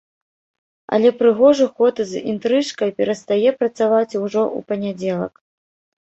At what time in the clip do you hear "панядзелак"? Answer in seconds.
4.71-5.33